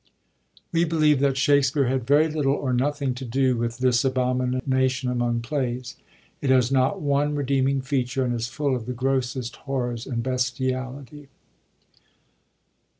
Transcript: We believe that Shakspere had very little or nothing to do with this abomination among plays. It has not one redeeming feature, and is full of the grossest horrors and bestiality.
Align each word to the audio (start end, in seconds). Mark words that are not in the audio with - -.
We 0.71 0.83
believe 0.83 1.19
that 1.19 1.37
Shakspere 1.37 1.85
had 1.85 2.07
very 2.07 2.27
little 2.27 2.55
or 2.55 2.73
nothing 2.73 3.13
to 3.13 3.23
do 3.23 3.55
with 3.55 3.77
this 3.77 4.03
abomination 4.03 5.11
among 5.11 5.41
plays. 5.41 5.95
It 6.41 6.49
has 6.49 6.71
not 6.71 6.99
one 6.99 7.35
redeeming 7.35 7.81
feature, 7.83 8.25
and 8.25 8.33
is 8.33 8.47
full 8.47 8.75
of 8.75 8.87
the 8.87 8.93
grossest 8.93 9.57
horrors 9.57 10.07
and 10.07 10.23
bestiality. 10.23 11.29